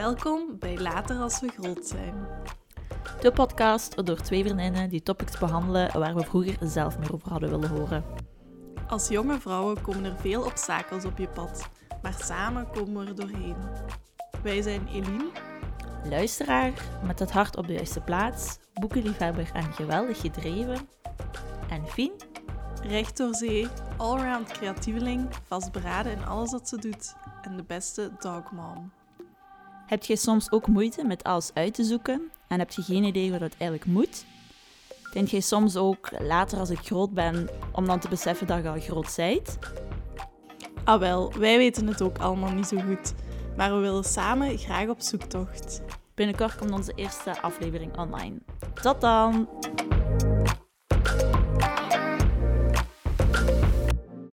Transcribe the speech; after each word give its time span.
Welkom 0.00 0.58
bij 0.58 0.78
Later 0.78 1.16
als 1.16 1.40
we 1.40 1.48
groot 1.48 1.86
zijn. 1.86 2.14
De 3.20 3.32
podcast 3.32 4.06
door 4.06 4.20
twee 4.20 4.44
vriendinnen 4.44 4.88
die 4.88 5.02
topics 5.02 5.38
behandelen 5.38 5.98
waar 5.98 6.14
we 6.14 6.24
vroeger 6.24 6.56
zelf 6.60 6.98
meer 6.98 7.14
over 7.14 7.30
hadden 7.30 7.50
willen 7.50 7.68
horen. 7.68 8.04
Als 8.88 9.08
jonge 9.08 9.40
vrouwen 9.40 9.82
komen 9.82 10.04
er 10.04 10.16
veel 10.16 10.44
obstakels 10.44 11.04
op 11.04 11.18
je 11.18 11.28
pad, 11.28 11.68
maar 12.02 12.14
samen 12.18 12.70
komen 12.70 13.04
we 13.04 13.10
er 13.10 13.16
doorheen. 13.16 13.56
Wij 14.42 14.62
zijn 14.62 14.86
Eline, 14.86 15.30
Luisteraar 16.04 16.72
met 17.06 17.18
het 17.18 17.30
hart 17.30 17.56
op 17.56 17.66
de 17.66 17.72
juiste 17.72 18.00
plaats, 18.00 18.58
boekenliefhebber 18.74 19.50
en 19.52 19.72
geweldig 19.72 20.20
gedreven. 20.20 20.88
En 21.68 21.86
Fien, 21.86 22.12
recht 22.82 23.16
door 23.16 23.34
zee, 23.34 23.68
allround 23.96 24.48
creatieveling, 24.48 25.28
vastberaden 25.44 26.12
in 26.12 26.26
alles 26.26 26.50
wat 26.50 26.68
ze 26.68 26.76
doet 26.78 27.14
en 27.42 27.56
de 27.56 27.64
beste 27.64 28.10
dogmom. 28.18 28.92
Heb 29.90 30.04
je 30.04 30.16
soms 30.16 30.50
ook 30.50 30.66
moeite 30.66 31.04
met 31.04 31.24
alles 31.24 31.50
uit 31.54 31.74
te 31.74 31.84
zoeken 31.84 32.30
en 32.48 32.58
heb 32.58 32.70
je 32.70 32.82
geen 32.82 33.04
idee 33.04 33.30
hoe 33.30 33.38
dat 33.38 33.54
eigenlijk 33.58 33.84
moet? 33.84 34.24
Denk 35.12 35.28
je 35.28 35.40
soms 35.40 35.76
ook 35.76 36.10
later 36.20 36.58
als 36.58 36.70
ik 36.70 36.78
groot 36.78 37.14
ben 37.14 37.48
om 37.72 37.86
dan 37.86 37.98
te 37.98 38.08
beseffen 38.08 38.46
dat 38.46 38.62
je 38.62 38.68
al 38.68 38.80
groot 38.80 39.14
bent? 39.16 39.58
Ah 40.84 41.00
wel, 41.00 41.32
wij 41.38 41.56
weten 41.56 41.86
het 41.86 42.02
ook 42.02 42.18
allemaal 42.18 42.52
niet 42.52 42.66
zo 42.66 42.80
goed, 42.80 43.14
maar 43.56 43.74
we 43.74 43.80
willen 43.80 44.04
samen 44.04 44.58
graag 44.58 44.88
op 44.88 45.00
zoektocht. 45.00 45.80
Binnenkort 46.14 46.56
komt 46.56 46.72
onze 46.72 46.92
eerste 46.94 47.40
aflevering 47.42 47.98
online. 47.98 48.38
Tot 48.82 49.00
dan! 49.00 49.48